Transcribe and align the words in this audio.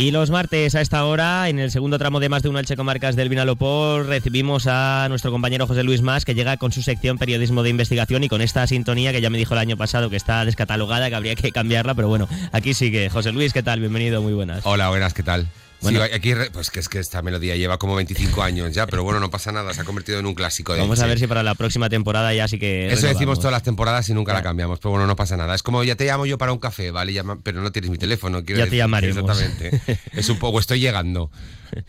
Y 0.00 0.12
los 0.12 0.30
martes 0.30 0.74
a 0.74 0.80
esta 0.80 1.04
hora, 1.04 1.50
en 1.50 1.58
el 1.58 1.70
segundo 1.70 1.98
tramo 1.98 2.20
de 2.20 2.30
más 2.30 2.42
de 2.42 2.48
una 2.48 2.60
Elche 2.60 2.74
Comarcas 2.74 3.16
del 3.16 3.28
Vinalopor, 3.28 4.06
recibimos 4.06 4.66
a 4.66 5.04
nuestro 5.10 5.30
compañero 5.30 5.66
José 5.66 5.84
Luis 5.84 6.00
Más, 6.00 6.24
que 6.24 6.34
llega 6.34 6.56
con 6.56 6.72
su 6.72 6.80
sección 6.80 7.18
Periodismo 7.18 7.62
de 7.62 7.68
Investigación 7.68 8.24
y 8.24 8.30
con 8.30 8.40
esta 8.40 8.66
sintonía 8.66 9.12
que 9.12 9.20
ya 9.20 9.28
me 9.28 9.36
dijo 9.36 9.52
el 9.52 9.60
año 9.60 9.76
pasado 9.76 10.08
que 10.08 10.16
está 10.16 10.42
descatalogada, 10.46 11.10
que 11.10 11.16
habría 11.16 11.34
que 11.34 11.52
cambiarla, 11.52 11.94
pero 11.94 12.08
bueno, 12.08 12.30
aquí 12.50 12.72
sigue. 12.72 13.10
José 13.10 13.30
Luis, 13.30 13.52
¿qué 13.52 13.62
tal? 13.62 13.80
Bienvenido, 13.80 14.22
muy 14.22 14.32
buenas. 14.32 14.62
Hola, 14.64 14.88
buenas, 14.88 15.12
¿qué 15.12 15.22
tal? 15.22 15.46
Bueno, 15.82 16.02
aquí, 16.02 16.34
pues 16.52 16.70
que 16.70 16.80
es 16.80 16.88
que 16.88 16.98
esta 16.98 17.22
melodía 17.22 17.56
lleva 17.56 17.78
como 17.78 17.94
25 17.96 18.42
años 18.42 18.74
ya, 18.74 18.86
pero 18.86 19.02
bueno, 19.02 19.20
no 19.20 19.30
pasa 19.30 19.52
nada, 19.52 19.72
se 19.74 19.80
ha 19.80 19.84
convertido 19.84 20.18
en 20.18 20.26
un 20.26 20.34
clásico. 20.34 20.74
De 20.74 20.80
Vamos 20.80 21.00
a 21.00 21.06
ver 21.06 21.18
si 21.18 21.26
para 21.26 21.42
la 21.42 21.54
próxima 21.54 21.88
temporada 21.88 22.32
ya 22.34 22.48
sí 22.48 22.58
que. 22.58 22.92
Eso 22.92 23.06
decimos 23.06 23.38
todas 23.38 23.52
las 23.52 23.62
temporadas 23.62 24.08
y 24.08 24.14
nunca 24.14 24.32
la 24.32 24.42
cambiamos, 24.42 24.78
pero 24.78 24.90
bueno, 24.90 25.06
no 25.06 25.16
pasa 25.16 25.36
nada. 25.36 25.54
Es 25.54 25.62
como 25.62 25.84
ya 25.84 25.96
te 25.96 26.06
llamo 26.06 26.26
yo 26.26 26.38
para 26.38 26.52
un 26.52 26.58
café, 26.58 26.90
¿vale? 26.90 27.10
pero 27.42 27.60
no 27.60 27.72
tienes 27.72 27.90
mi 27.90 27.98
teléfono. 27.98 28.44
Quiero 28.44 28.64
ya 28.64 28.70
te 28.70 28.76
llamaremos. 28.76 29.16
Exactamente. 29.16 30.00
es 30.12 30.28
un 30.28 30.38
poco, 30.38 30.60
estoy 30.60 30.80
llegando. 30.80 31.30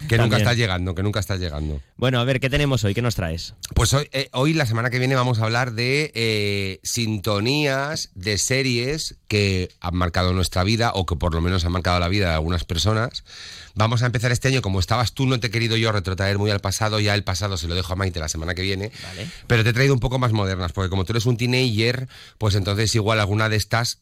Que 0.07 0.17
nunca 0.17 0.37
estás 0.37 0.57
llegando, 0.57 0.95
que 0.95 1.03
nunca 1.03 1.19
estás 1.19 1.39
llegando. 1.39 1.81
Bueno, 1.97 2.19
a 2.19 2.23
ver, 2.23 2.39
¿qué 2.39 2.49
tenemos 2.49 2.83
hoy? 2.83 2.93
¿Qué 2.93 3.01
nos 3.01 3.15
traes? 3.15 3.53
Pues 3.73 3.93
hoy, 3.93 4.07
eh, 4.11 4.29
hoy 4.33 4.53
la 4.53 4.65
semana 4.65 4.89
que 4.89 4.99
viene, 4.99 5.15
vamos 5.15 5.39
a 5.39 5.43
hablar 5.43 5.73
de 5.73 6.11
eh, 6.15 6.79
sintonías 6.83 8.09
de 8.15 8.37
series 8.37 9.15
que 9.27 9.69
han 9.79 9.95
marcado 9.95 10.33
nuestra 10.33 10.63
vida 10.63 10.91
o 10.93 11.05
que 11.05 11.15
por 11.15 11.33
lo 11.33 11.41
menos 11.41 11.65
han 11.65 11.71
marcado 11.71 11.99
la 11.99 12.07
vida 12.07 12.29
de 12.29 12.33
algunas 12.33 12.63
personas. 12.63 13.23
Vamos 13.73 14.03
a 14.03 14.05
empezar 14.05 14.31
este 14.31 14.49
año, 14.49 14.61
como 14.61 14.79
estabas 14.79 15.13
tú, 15.13 15.25
no 15.25 15.39
te 15.39 15.47
he 15.47 15.51
querido 15.51 15.77
yo 15.77 15.91
retrotraer 15.91 16.37
muy 16.37 16.51
al 16.51 16.59
pasado, 16.59 16.99
ya 16.99 17.15
el 17.15 17.23
pasado 17.23 17.57
se 17.57 17.67
lo 17.67 17.75
dejo 17.75 17.93
a 17.93 17.95
Maite 17.95 18.19
la 18.19 18.27
semana 18.27 18.53
que 18.53 18.61
viene, 18.61 18.91
pero 19.47 19.63
te 19.63 19.69
he 19.69 19.73
traído 19.73 19.93
un 19.93 19.99
poco 19.99 20.19
más 20.19 20.33
modernas, 20.33 20.73
porque 20.73 20.89
como 20.89 21.05
tú 21.05 21.13
eres 21.13 21.25
un 21.25 21.37
teenager, 21.37 22.07
pues 22.37 22.55
entonces 22.55 22.93
igual 22.95 23.19
alguna 23.19 23.47
de 23.47 23.55
estas, 23.55 23.99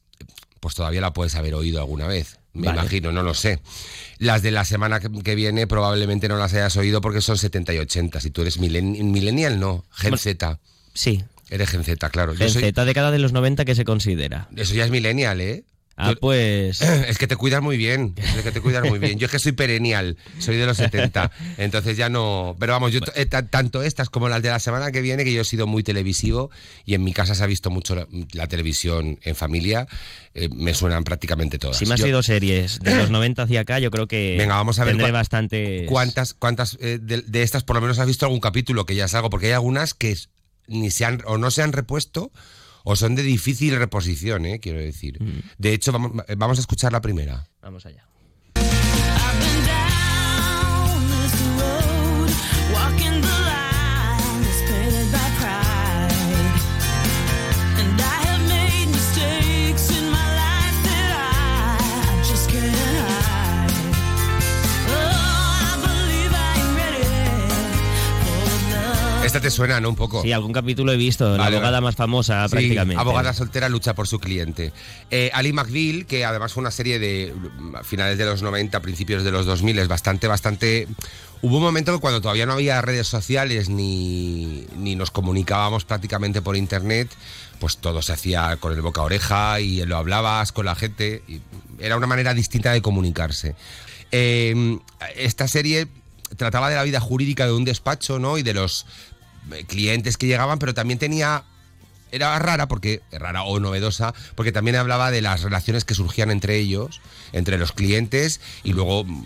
pues 0.59 0.75
todavía 0.75 1.01
la 1.01 1.13
puedes 1.13 1.35
haber 1.35 1.54
oído 1.54 1.79
alguna 1.79 2.07
vez. 2.07 2.39
Me 2.60 2.70
imagino, 2.70 3.12
no 3.12 3.24
lo 3.24 3.34
sé. 3.34 3.60
Las 4.18 4.41
de 4.41 4.52
la 4.52 4.65
semana 4.65 4.99
que 4.99 5.35
viene 5.35 5.65
probablemente 5.65 6.27
no 6.27 6.38
las 6.38 6.54
hayas 6.54 6.76
oído 6.77 7.01
porque 7.01 7.21
son 7.21 7.38
70 7.38 7.74
y 7.74 7.77
80. 7.79 8.20
Si 8.20 8.32
tú 8.32 8.41
eres 8.41 8.60
millennial, 8.60 9.60
no. 9.60 9.85
Gen 9.91 10.18
Z. 10.18 10.60
Sí. 10.93 11.24
Eres 11.49 11.70
Gen 11.70 11.84
Z, 11.84 12.10
claro. 12.10 12.35
Gen 12.35 12.49
Z, 12.49 12.85
década 12.85 13.12
de 13.12 13.20
los 13.20 13.32
90 13.32 13.66
que 13.66 13.76
se 13.76 13.85
considera. 13.85 14.49
Eso 14.55 14.74
ya 14.76 14.85
es 14.85 14.91
millennial, 14.91 15.41
¿eh? 15.41 15.63
Ah, 15.99 16.13
pues. 16.19 16.81
Es 17.09 17.17
que 17.17 17.27
te 17.27 17.35
cuidas 17.35 17.61
muy 17.61 17.75
bien. 17.75 18.15
Es 18.17 18.43
que 18.43 18.51
te 18.51 18.61
cuidas 18.61 18.87
muy 18.87 18.99
bien. 18.99 19.19
Yo 19.19 19.25
es 19.25 19.31
que 19.31 19.39
soy 19.39 19.51
perennial, 19.51 20.17
soy 20.37 20.55
de 20.55 20.65
los 20.65 20.77
70. 20.77 21.29
Entonces 21.57 21.97
ya 21.97 22.07
no. 22.07 22.55
Pero 22.57 22.71
vamos, 22.71 22.93
yo 22.93 23.01
eh, 23.15 23.25
tanto 23.25 23.83
estas 23.83 24.09
como 24.09 24.29
las 24.29 24.41
de 24.41 24.49
la 24.49 24.59
semana 24.59 24.91
que 24.91 25.01
viene, 25.01 25.25
que 25.25 25.33
yo 25.33 25.41
he 25.41 25.45
sido 25.45 25.67
muy 25.67 25.83
televisivo 25.83 26.51
y 26.85 26.93
en 26.93 27.03
mi 27.03 27.11
casa 27.11 27.35
se 27.35 27.43
ha 27.43 27.47
visto 27.47 27.70
mucho 27.70 28.07
la, 28.33 28.47
televisión 28.47 29.20
en 29.23 29.35
familia, 29.35 29.87
eh, 30.33 30.47
me 30.49 30.73
suenan 30.73 31.03
prácticamente 31.03 31.59
todas. 31.59 31.77
Si 31.77 31.85
me 31.85 31.95
has 31.95 32.01
sido 32.01 32.23
series 32.23 32.79
de 32.79 32.95
los 32.95 33.09
90 33.11 33.43
hacia 33.43 33.59
acá, 33.59 33.79
yo 33.79 33.91
creo 33.91 34.07
que. 34.07 34.37
Venga, 34.39 34.55
vamos 34.55 34.79
a 34.79 34.85
ver. 34.85 34.95
Tendré 34.95 35.11
bastante. 35.11 35.85
¿Cuántas, 35.87 36.33
cuántas 36.33 36.77
eh, 36.79 36.99
de, 37.01 37.43
estas 37.43 37.63
por 37.63 37.75
lo 37.75 37.81
menos 37.81 37.99
has 37.99 38.07
visto 38.07 38.25
algún 38.25 38.39
capítulo 38.39 38.85
que 38.85 38.95
ya 38.95 39.09
salgo? 39.09 39.29
Porque 39.29 39.47
hay 39.47 39.53
algunas 39.53 39.93
que 39.93 40.15
ni 40.67 40.91
se 40.91 41.03
han 41.03 41.21
o 41.25 41.37
no 41.37 41.51
se 41.51 41.61
han 41.61 41.73
repuesto 41.73 42.31
o 42.84 42.96
son 42.96 43.16
de 43.16 43.24
difícil 43.24 43.77
reposición, 43.77 44.46
¿eh? 44.46 44.60
quiero 44.60 44.80
decir. 44.80 45.22
Mm. 45.22 45.41
De 45.58 45.74
hecho, 45.74 45.91
vamos, 45.91 46.12
vamos 46.38 46.58
a 46.58 46.62
escuchar 46.62 46.91
la 46.91 47.02
primera. 47.02 47.48
Vamos 47.62 47.85
allá. 47.85 48.10
Esta 69.29 69.41
te 69.41 69.51
suena, 69.51 69.79
¿no? 69.79 69.90
Un 69.90 69.95
poco. 69.95 70.23
Sí, 70.23 70.31
algún 70.31 70.51
capítulo 70.51 70.91
he 70.91 70.97
visto, 70.97 71.38
la 71.38 71.45
abogada 71.45 71.81
más 71.81 71.95
famosa 71.95 72.47
sí, 72.47 72.50
prácticamente. 72.50 73.00
Abogada 73.00 73.31
soltera 73.31 73.69
lucha 73.69 73.94
por 73.94 74.07
su 74.07 74.17
cliente. 74.17 74.73
Eh, 75.12 75.29
Ali 75.35 75.53
McBeal, 75.53 76.07
que 76.07 76.25
además 76.25 76.51
fue 76.51 76.62
una 76.62 76.72
serie 76.72 76.97
de 76.97 77.31
finales 77.84 78.18
de 78.18 78.25
los 78.25 78.41
90, 78.41 78.79
principios 78.79 79.23
de 79.23 79.29
los 79.29 79.45
2000, 79.45 79.78
es 79.78 79.88
bastante, 79.88 80.28
bastante... 80.28 80.88
Hubo 81.44 81.57
un 81.57 81.62
momento 81.62 81.94
que 81.94 82.00
cuando 82.00 82.22
todavía 82.22 82.47
no 82.47 82.53
había 82.53 82.81
redes 82.81 83.06
sociales 83.06 83.69
ni, 83.69 84.66
ni 84.75 84.95
nos 84.95 85.12
comunicábamos 85.12 85.85
prácticamente 85.85 86.41
por 86.41 86.57
internet, 86.57 87.07
pues 87.59 87.78
todo 87.78 88.01
se 88.01 88.13
hacía 88.13 88.57
con 88.59 88.73
el 88.73 88.81
boca 88.81 89.01
a 89.01 89.03
oreja 89.03 89.59
y 89.59 89.85
lo 89.85 89.97
hablabas 89.97 90.51
con 90.51 90.66
la 90.66 90.73
gente. 90.73 91.22
Y 91.28 91.39
era 91.78 91.97
una 91.97 92.07
manera 92.07 92.34
distinta 92.34 92.72
de 92.72 92.81
comunicarse. 92.81 93.53
Eh, 94.12 94.79
esta 95.16 95.47
serie 95.47 95.88
trataba 96.35 96.69
de 96.69 96.78
la 96.78 96.84
vida 96.84 97.00
jurídica 97.00 97.45
de 97.45 97.53
un 97.53 97.63
despacho, 97.63 98.18
¿no? 98.18 98.39
Y 98.39 98.44
de 98.44 98.56
los 98.56 98.88
clientes 99.67 100.17
que 100.17 100.27
llegaban, 100.27 100.59
pero 100.59 100.73
también 100.73 100.99
tenía 100.99 101.43
era 102.11 102.39
rara 102.39 102.67
porque 102.67 103.01
rara 103.11 103.43
o 103.43 103.59
novedosa 103.59 104.13
porque 104.35 104.51
también 104.51 104.75
hablaba 104.75 105.11
de 105.11 105.21
las 105.21 105.43
relaciones 105.43 105.85
que 105.85 105.93
surgían 105.93 106.31
entre 106.31 106.57
ellos, 106.57 107.01
entre 107.33 107.57
los 107.57 107.71
clientes 107.71 108.41
y 108.63 108.73
luego 108.73 109.03
mm, 109.03 109.23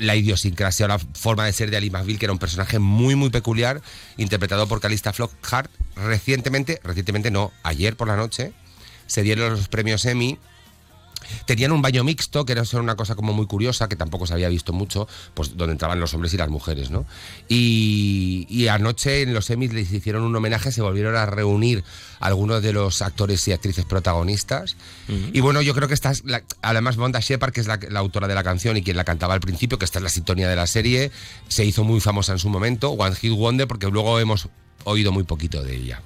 la 0.00 0.16
idiosincrasia 0.16 0.86
o 0.86 0.88
la 0.88 0.98
forma 0.98 1.44
de 1.44 1.52
ser 1.52 1.70
de 1.70 1.76
Ali 1.76 1.90
McBeal, 1.90 2.18
que 2.18 2.26
era 2.26 2.32
un 2.32 2.38
personaje 2.38 2.78
muy 2.78 3.14
muy 3.14 3.30
peculiar, 3.30 3.82
interpretado 4.16 4.66
por 4.66 4.80
Calista 4.80 5.12
Flockhart. 5.12 5.70
Recientemente, 5.96 6.80
recientemente 6.82 7.30
no, 7.30 7.52
ayer 7.62 7.96
por 7.96 8.08
la 8.08 8.16
noche 8.16 8.52
se 9.06 9.22
dieron 9.22 9.50
los 9.50 9.68
premios 9.68 10.04
Emmy 10.06 10.38
Tenían 11.46 11.72
un 11.72 11.82
baño 11.82 12.04
mixto, 12.04 12.44
que 12.44 12.52
era 12.52 12.62
una 12.74 12.96
cosa 12.96 13.14
como 13.14 13.32
muy 13.32 13.46
curiosa, 13.46 13.88
que 13.88 13.96
tampoco 13.96 14.26
se 14.26 14.34
había 14.34 14.48
visto 14.48 14.72
mucho, 14.72 15.08
pues 15.34 15.56
donde 15.56 15.72
entraban 15.72 16.00
los 16.00 16.14
hombres 16.14 16.34
y 16.34 16.36
las 16.36 16.48
mujeres, 16.48 16.90
¿no? 16.90 17.06
Y, 17.48 18.66
anoche 18.68 19.22
en 19.22 19.34
los 19.34 19.50
Emmys 19.50 19.72
les 19.72 19.92
hicieron 19.92 20.22
un 20.22 20.34
homenaje, 20.34 20.72
se 20.72 20.82
volvieron 20.82 21.14
a 21.16 21.26
reunir 21.26 21.84
algunos 22.18 22.62
de 22.62 22.72
los 22.72 23.02
actores 23.02 23.46
y 23.46 23.52
actrices 23.52 23.84
protagonistas. 23.84 24.76
Y 25.32 25.40
bueno, 25.40 25.60
yo 25.62 25.74
creo 25.74 25.86
que 25.86 25.94
esta 25.94 26.10
es, 26.10 26.24
además 26.62 26.96
Bonda 26.96 27.20
Shepard, 27.20 27.52
que 27.52 27.60
es 27.60 27.66
la, 27.66 27.78
autora 27.94 28.26
de 28.26 28.34
la 28.34 28.42
canción 28.42 28.76
y 28.76 28.82
quien 28.82 28.96
la 28.96 29.04
cantaba 29.04 29.34
al 29.34 29.40
principio, 29.40 29.78
que 29.78 29.84
esta 29.84 29.98
es 29.98 30.02
la 30.02 30.08
sintonía 30.08 30.48
de 30.48 30.56
la 30.56 30.66
serie, 30.66 31.10
se 31.48 31.64
hizo 31.64 31.84
muy 31.84 32.00
famosa 32.00 32.32
en 32.32 32.38
su 32.38 32.48
momento, 32.48 32.90
One 32.90 33.14
Hit 33.14 33.32
Wonder, 33.32 33.68
porque 33.68 33.86
luego 33.86 34.18
hemos 34.18 34.48
oído 34.84 35.12
muy 35.12 35.24
poquito 35.24 35.62
de 35.62 35.76
ella. 35.76 36.02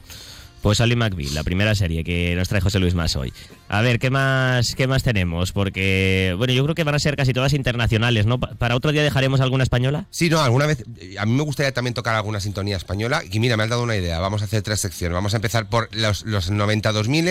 Pues 0.63 0.81
Ali 0.81 0.97
McBeal, 0.97 1.35
la 1.35 1.45
primera 1.45 1.75
serie 1.75 2.03
que 2.05 2.35
nos 2.35 2.49
trae 2.49 2.61
José 2.61 2.79
Luis 2.79 2.95
Más 2.95 3.17
hoy. 3.17 3.33
A 3.69 3.81
ver, 3.83 3.99
¿qué 3.99 4.11
más, 4.11 4.75
¿qué 4.75 4.87
más 4.87 5.03
tenemos? 5.03 5.53
Porque, 5.53 6.35
bueno, 6.37 6.53
yo 6.53 6.65
creo 6.65 6.75
que 6.75 6.85
van 6.85 6.95
a 6.95 6.99
ser 6.99 7.17
casi 7.17 7.33
todas 7.33 7.53
internacionales, 7.53 8.27
¿no? 8.27 8.41
¿Para 8.41 8.75
otro 8.75 8.93
día 8.93 9.03
dejaremos 9.03 9.41
alguna 9.41 9.63
española? 9.63 10.07
Sí, 10.11 10.31
no, 10.31 10.41
alguna 10.41 10.67
vez. 10.67 10.85
A 11.19 11.27
mí 11.27 11.33
me 11.33 11.43
gustaría 11.43 11.73
también 11.73 11.95
tocar 11.95 12.15
alguna 12.15 12.41
sintonía 12.41 12.77
española. 12.77 13.23
Y 13.31 13.39
mira, 13.41 13.57
me 13.57 13.63
has 13.65 13.69
dado 13.69 13.83
una 13.83 13.97
idea. 13.97 14.19
Vamos 14.19 14.43
a 14.43 14.47
hacer 14.47 14.63
tres 14.63 14.81
secciones. 14.81 15.15
Vamos 15.15 15.35
a 15.35 15.37
empezar 15.37 15.69
por 15.69 15.89
los, 15.95 16.25
los 16.25 16.51
90 16.51 16.93
2000 16.93 17.29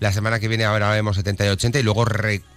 La 0.00 0.12
semana 0.12 0.40
que 0.40 0.48
viene 0.48 0.64
ahora 0.64 0.90
haremos 0.90 1.16
70 1.16 1.46
y 1.46 1.48
80 1.50 1.80
y 1.80 1.82
luego 1.82 2.04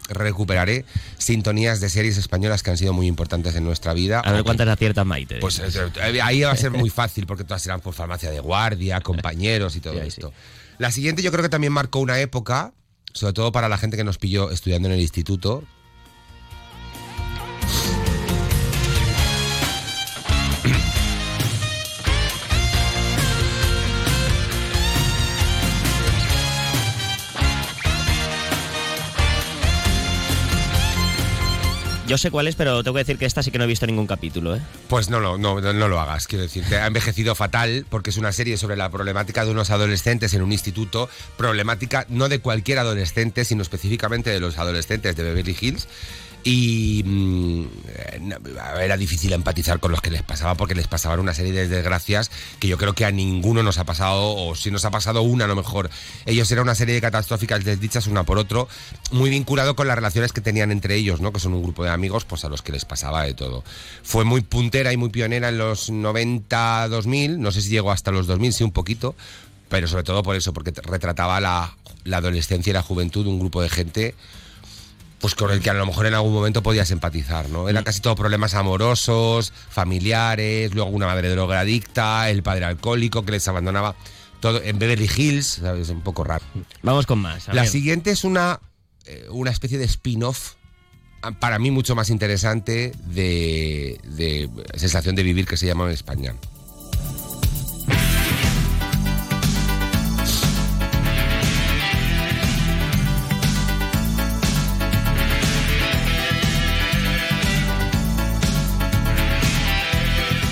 recuperaré 0.10 0.86
sintonías 1.18 1.80
de 1.80 1.90
series 1.90 2.18
españolas 2.18 2.64
que 2.64 2.72
han 2.72 2.78
sido 2.78 2.94
muy 2.94 3.08
importantes 3.08 3.56
en 3.56 3.64
nuestra 3.64 3.94
vida. 3.94 4.20
A 4.22 4.32
ver 4.32 4.44
cuántas 4.44 4.68
aciertas 4.68 5.06
Maite. 5.06 5.40
Pues 5.40 5.60
eh, 5.60 6.22
ahí 6.22 6.42
va 6.42 6.52
a 6.52 6.58
ser 6.58 6.72
muy 6.72 6.90
fácil 6.92 7.26
porque 7.26 7.44
todas 7.44 7.62
serán 7.62 7.82
por 7.82 7.94
farmacia 7.94 8.32
de 8.32 8.40
guardia, 8.40 9.02
compañeros 9.02 9.76
y 9.76 9.80
todo 9.80 10.02
esto. 10.02 10.34
La 10.78 10.92
siguiente 10.92 11.22
yo 11.22 11.32
creo 11.32 11.44
que 11.44 11.50
también 11.50 11.74
marcó 11.74 12.00
una 12.00 12.20
época 12.20 12.74
sobre 13.18 13.34
todo 13.34 13.52
para 13.52 13.68
la 13.68 13.78
gente 13.78 13.98
que 13.98 14.04
nos 14.04 14.18
pilló 14.18 14.52
estudiando 14.52 14.88
en 14.88 14.94
el 14.94 15.02
instituto, 15.02 15.64
Yo 32.08 32.18
sé 32.18 32.32
cuál 32.32 32.48
es, 32.48 32.56
pero 32.56 32.84
tengo 32.84 32.96
que 32.96 33.00
decir 33.00 33.18
que 33.18 33.26
esta 33.26 33.44
sí 33.44 33.52
que 33.52 33.58
no 33.58 33.66
he 33.66 33.68
visto 33.68 33.86
ningún 33.86 34.08
capítulo, 34.08 34.56
¿eh? 34.56 34.62
Pues 34.88 35.10
no, 35.10 35.20
no, 35.20 35.38
no, 35.38 35.60
no 35.60 35.88
lo 35.90 36.00
hagas, 36.00 36.26
quiero 36.26 36.44
decir, 36.44 36.64
te 36.64 36.78
ha 36.78 36.88
envejecido 36.88 37.36
fatal 37.36 37.86
porque 37.90 38.12
es 38.12 38.18
una 38.18 38.32
serie 38.32 38.56
sobre 38.56 38.78
la 38.78 38.90
problemática 38.90 39.44
de 39.44 39.52
unos 39.52 39.72
adolescentes 39.72 40.34
en 40.34 40.42
un 40.42 40.54
instituto, 40.54 41.10
problemática 41.36 42.06
no 42.08 42.30
de 42.30 42.40
cualquier 42.40 42.80
adolescente, 42.80 43.44
sino 43.44 43.62
específicamente 43.62 44.30
de 44.30 44.40
los 44.40 44.58
adolescentes 44.58 45.18
de 45.18 45.24
Beverly 45.24 45.58
Hills 45.60 45.90
y 46.44 47.04
mm, 47.06 47.66
era 48.80 48.98
difícil 48.98 49.34
empatizar 49.34 49.80
con 49.80 49.92
los 49.92 50.02
que 50.02 50.12
les 50.12 50.24
pasaba 50.24 50.56
porque 50.56 50.76
les 50.76 50.88
pasaban 50.88 51.20
una 51.20 51.34
serie 51.34 51.52
de 51.52 51.68
desgracias 51.68 52.32
que 52.60 52.68
yo 52.68 52.78
creo 52.78 52.94
que 52.94 53.06
a 53.06 53.12
ninguno 53.12 53.64
nos 53.64 53.78
ha 53.78 53.84
pasado 53.84 54.36
o 54.36 54.56
si 54.56 54.72
nos 54.72 54.86
ha 54.86 54.92
pasado 54.92 55.22
una 55.22 55.46
a 55.46 55.48
lo 55.48 55.56
mejor. 55.56 55.90
Ellos 56.26 56.50
eran 56.52 56.64
una 56.64 56.76
serie 56.76 56.96
de 56.96 57.02
catastróficas 57.02 57.64
desdichas 57.64 58.08
una 58.08 58.24
por 58.24 58.38
otro 58.38 58.68
muy 59.12 59.30
vinculado 59.30 59.76
con 59.76 59.88
las 59.88 59.96
relaciones 59.96 60.32
que 60.32 60.42
tenían 60.42 60.72
entre 60.72 60.96
ellos 60.96 61.22
no 61.22 61.34
que 61.34 61.40
son 61.40 61.54
un 61.54 61.64
grupo 61.64 61.84
de 61.84 61.90
amigos 61.90 62.26
pues 62.26 62.46
a 62.46 62.50
los 62.50 62.62
que 62.62 62.72
les 62.72 62.86
pasaba 62.86 63.24
de 63.24 63.34
todo. 63.34 63.64
Fue 64.04 64.24
muy 64.24 64.42
puntera 64.42 64.94
y 64.94 64.98
muy 64.98 65.10
pionera 65.10 65.50
en 65.50 65.58
los 65.58 65.90
90 65.90 66.88
2000 66.88 67.42
no 67.42 67.52
sé 67.52 67.62
si 67.62 67.70
llegó 67.70 67.92
hasta 67.92 68.12
los 68.12 68.28
2000 68.28 68.54
sí 68.54 68.64
un 68.64 68.72
poquito 68.72 69.16
pero 69.70 69.88
sobre 69.88 70.04
todo 70.04 70.24
por 70.24 70.36
eso 70.36 70.54
porque 70.54 70.72
retrataba 70.72 71.42
la, 71.42 71.76
la 72.04 72.18
adolescencia 72.18 72.72
y 72.72 72.74
la 72.74 72.82
juventud 72.82 73.26
de 73.26 73.30
un 73.30 73.40
grupo 73.40 73.62
de 73.62 73.70
gente 73.70 74.16
pues 75.20 75.34
con 75.36 75.50
el 75.52 75.62
que 75.62 75.70
a 75.70 75.74
lo 75.74 75.86
mejor 75.86 76.06
en 76.06 76.14
algún 76.14 76.34
momento 76.34 76.62
podías 76.62 76.92
empatizar, 76.92 77.50
¿no? 77.50 77.70
Eran 77.70 77.82
Mm. 77.84 77.86
casi 77.86 78.02
todo 78.02 78.16
problemas 78.16 78.54
amorosos, 78.54 79.52
familiares, 79.70 80.74
luego 80.76 80.90
una 80.92 81.08
madre 81.08 81.30
drogadicta, 81.30 82.30
el 82.30 82.44
padre 82.44 82.66
alcohólico 82.66 83.26
que 83.26 83.32
les 83.32 83.48
abandonaba. 83.48 83.96
Todo 84.40 84.62
en 84.62 84.78
Beverly 84.78 85.10
Hills, 85.16 85.48
¿sabes? 85.62 85.90
Un 85.90 86.02
poco 86.02 86.24
raro. 86.24 86.46
Vamos 86.84 87.08
con 87.08 87.18
más. 87.20 87.50
a 87.50 87.54
La 87.54 87.64
ver. 87.64 87.72
siguiente 87.72 88.12
es 88.12 88.24
una, 88.24 88.60
eh, 89.06 89.26
una 89.32 89.50
especie 89.50 89.80
de 89.80 89.86
spin-off, 89.86 90.54
ah, 91.24 91.32
para 91.32 91.58
mí 91.58 91.72
mucho 91.72 91.96
más 91.96 92.12
interesante, 92.12 92.92
de, 93.08 94.00
de 94.04 94.48
Sensación 94.76 95.16
de 95.16 95.24
Vivir, 95.24 95.48
que 95.48 95.58
se 95.58 95.66
llama 95.66 95.86
en 95.86 95.92
España. 95.92 96.36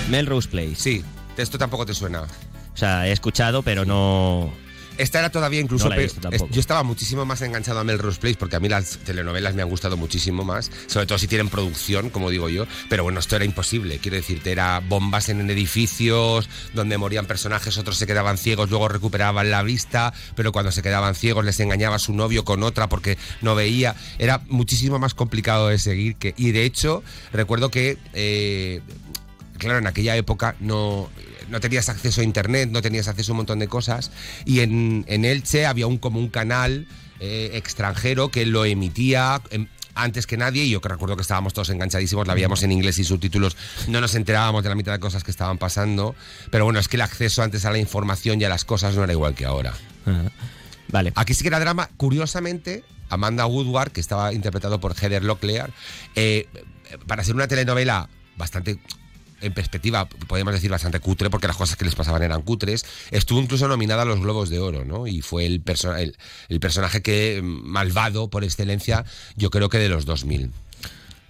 Melrose 0.08 0.48
Place. 0.48 0.76
Sí, 0.76 1.04
esto 1.36 1.58
tampoco 1.58 1.86
te 1.86 1.94
suena. 1.94 2.22
O 2.22 2.78
sea, 2.78 3.08
he 3.08 3.12
escuchado, 3.12 3.62
pero 3.62 3.84
no. 3.84 4.52
Esta 4.98 5.18
era 5.18 5.30
todavía 5.30 5.60
incluso. 5.60 5.84
No 5.84 5.90
la 5.90 5.96
he 5.96 6.04
visto 6.04 6.20
tampoco. 6.20 6.50
Yo 6.50 6.60
estaba 6.60 6.82
muchísimo 6.82 7.24
más 7.24 7.42
enganchado 7.42 7.80
a 7.80 7.84
Melrose 7.84 8.18
Place 8.18 8.36
porque 8.38 8.56
a 8.56 8.60
mí 8.60 8.68
las 8.68 8.98
telenovelas 8.98 9.54
me 9.54 9.62
han 9.62 9.68
gustado 9.68 9.96
muchísimo 9.96 10.44
más, 10.44 10.70
sobre 10.86 11.06
todo 11.06 11.18
si 11.18 11.26
tienen 11.26 11.48
producción, 11.50 12.08
como 12.10 12.30
digo 12.30 12.48
yo. 12.48 12.66
Pero 12.88 13.02
bueno, 13.02 13.20
esto 13.20 13.36
era 13.36 13.44
imposible. 13.44 13.98
Quiero 13.98 14.16
decirte, 14.16 14.52
era 14.52 14.80
bombas 14.80 15.28
en 15.28 15.50
edificios 15.50 16.48
donde 16.72 16.96
morían 16.96 17.26
personajes, 17.26 17.76
otros 17.76 17.98
se 17.98 18.06
quedaban 18.06 18.38
ciegos, 18.38 18.70
luego 18.70 18.88
recuperaban 18.88 19.50
la 19.50 19.62
vista, 19.62 20.14
pero 20.34 20.52
cuando 20.52 20.72
se 20.72 20.82
quedaban 20.82 21.14
ciegos 21.14 21.44
les 21.44 21.60
engañaba 21.60 21.98
su 21.98 22.14
novio 22.14 22.44
con 22.44 22.62
otra 22.62 22.88
porque 22.88 23.18
no 23.42 23.54
veía. 23.54 23.96
Era 24.18 24.42
muchísimo 24.48 24.98
más 24.98 25.14
complicado 25.14 25.68
de 25.68 25.78
seguir. 25.78 26.16
Que, 26.16 26.32
y 26.36 26.52
de 26.52 26.64
hecho, 26.64 27.02
recuerdo 27.32 27.70
que. 27.70 27.98
eh, 28.14 28.80
claro, 29.58 29.78
en 29.78 29.86
aquella 29.86 30.16
época 30.16 30.56
no, 30.60 31.10
no 31.48 31.60
tenías 31.60 31.88
acceso 31.88 32.20
a 32.20 32.24
internet, 32.24 32.70
no 32.70 32.82
tenías 32.82 33.08
acceso 33.08 33.32
a 33.32 33.34
un 33.34 33.38
montón 33.38 33.58
de 33.58 33.68
cosas. 33.68 34.10
Y 34.44 34.60
en, 34.60 35.04
en 35.08 35.24
Elche 35.24 35.66
había 35.66 35.86
un, 35.86 35.98
como 35.98 36.18
un 36.18 36.28
canal 36.28 36.86
eh, 37.20 37.50
extranjero 37.54 38.30
que 38.30 38.46
lo 38.46 38.64
emitía. 38.64 39.40
em, 39.50 39.68
antes 39.98 40.26
que 40.26 40.36
nadie, 40.36 40.64
y 40.64 40.70
yo 40.70 40.82
que 40.82 40.90
recuerdo 40.90 41.16
que 41.16 41.22
estábamos 41.22 41.54
todos 41.54 41.70
enganchadísimos, 41.70 42.26
la 42.26 42.34
veíamos 42.34 42.62
en 42.62 42.70
inglés 42.70 42.98
y 42.98 43.04
subtítulos, 43.04 43.56
no 43.88 44.02
nos 44.02 44.14
enterábamos 44.14 44.62
de 44.62 44.68
la 44.68 44.74
mitad 44.74 44.92
de 44.92 45.00
cosas 45.00 45.24
que 45.24 45.30
estaban 45.30 45.56
pasando, 45.56 46.14
pero 46.50 46.64
bueno, 46.64 46.78
es 46.78 46.86
que 46.86 46.96
el 46.96 47.00
acceso 47.00 47.42
antes 47.42 47.64
a 47.64 47.70
la 47.70 47.78
información 47.78 48.38
y 48.38 48.44
a 48.44 48.50
las 48.50 48.66
cosas 48.66 48.94
no 48.94 49.04
era 49.04 49.14
igual 49.14 49.34
que 49.34 49.46
ahora. 49.46 49.72
Ajá. 50.04 50.30
Vale. 50.88 51.12
Aquí 51.16 51.34
sí 51.34 51.42
que 51.42 51.48
era 51.48 51.58
drama. 51.58 51.88
Curiosamente, 51.96 52.84
Amanda 53.08 53.46
Woodward, 53.46 53.90
que 53.90 54.00
estaba 54.00 54.32
interpretado 54.32 54.80
por 54.80 54.94
Heather 54.94 55.24
Locklear, 55.24 55.70
eh, 56.14 56.46
para 57.06 57.24
ser 57.24 57.34
una 57.34 57.48
telenovela 57.48 58.08
bastante 58.36 58.78
en 59.40 59.52
perspectiva, 59.52 60.08
podríamos 60.08 60.54
decir 60.54 60.70
bastante 60.70 61.00
cutre, 61.00 61.30
porque 61.30 61.46
las 61.46 61.56
cosas 61.56 61.76
que 61.76 61.84
les 61.84 61.94
pasaban 61.94 62.22
eran 62.22 62.42
cutres, 62.42 62.84
estuvo 63.10 63.40
incluso 63.40 63.68
nominada 63.68 64.02
a 64.02 64.04
los 64.04 64.20
Globos 64.20 64.48
de 64.48 64.58
Oro, 64.58 64.84
¿no? 64.84 65.06
Y 65.06 65.20
fue 65.22 65.46
el, 65.46 65.62
perso- 65.62 65.96
el, 65.98 66.16
el 66.48 66.60
personaje 66.60 67.02
que 67.02 67.40
mm, 67.42 67.46
malvado 67.68 68.28
por 68.30 68.44
excelencia, 68.44 69.04
yo 69.36 69.50
creo 69.50 69.68
que 69.68 69.78
de 69.78 69.88
los 69.88 70.04
2000. 70.06 70.50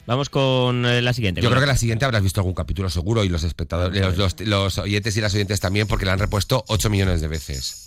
Vamos 0.06 0.30
con 0.30 0.86
eh, 0.86 1.02
la 1.02 1.12
siguiente. 1.12 1.40
Yo 1.40 1.48
creo 1.50 1.60
que 1.60 1.66
la 1.66 1.76
siguiente 1.76 2.04
habrás 2.04 2.22
visto 2.22 2.38
algún 2.40 2.54
capítulo 2.54 2.88
seguro 2.90 3.24
y 3.24 3.28
los 3.28 3.42
espectadores, 3.42 4.00
los, 4.00 4.16
los- 4.16 4.40
los 4.46 4.78
oyentes 4.78 5.16
y 5.16 5.20
las 5.20 5.34
oyentes 5.34 5.58
también, 5.58 5.88
porque 5.88 6.04
la 6.06 6.12
han 6.12 6.20
repuesto 6.20 6.64
8 6.68 6.88
millones 6.90 7.20
de 7.20 7.26
veces. 7.28 7.82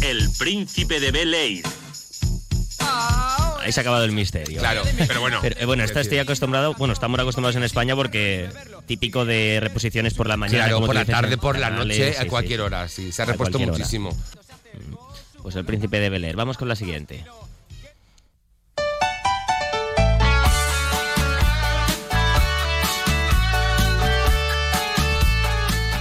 El 0.00 0.30
príncipe 0.38 0.98
de 0.98 1.10
Bel 1.10 1.34
Air. 1.34 1.62
Ahí 3.64 3.72
se 3.72 3.80
ha 3.80 3.82
acabado 3.82 4.04
el 4.04 4.12
misterio. 4.12 4.60
Claro, 4.60 4.82
pero 5.08 5.20
bueno. 5.20 5.38
Pero, 5.40 5.58
eh, 5.58 5.64
bueno, 5.64 5.84
esta 5.84 6.00
estoy 6.00 6.18
acostumbrado, 6.18 6.74
bueno, 6.74 6.92
estamos 6.92 7.18
acostumbrados 7.18 7.56
en 7.56 7.62
España 7.62 7.96
porque 7.96 8.50
típico 8.84 9.24
de 9.24 9.58
reposiciones 9.58 10.12
por 10.12 10.28
la 10.28 10.36
mañana. 10.36 10.64
Claro, 10.66 10.84
por 10.84 10.94
la 10.94 11.00
dices, 11.00 11.14
tarde, 11.14 11.38
por 11.38 11.58
la 11.58 11.70
noche, 11.70 12.12
sí, 12.12 12.18
a 12.18 12.22
sí. 12.22 12.28
cualquier 12.28 12.60
hora, 12.60 12.86
sí. 12.88 13.10
Se 13.10 13.22
ha 13.22 13.24
repuesto 13.24 13.56
hora. 13.56 13.68
muchísimo. 13.68 14.14
Pues 15.42 15.56
el 15.56 15.64
príncipe 15.64 15.98
de 15.98 16.10
Bel 16.10 16.24
Air. 16.26 16.36
Vamos 16.36 16.58
con 16.58 16.68
la 16.68 16.76
siguiente. 16.76 17.24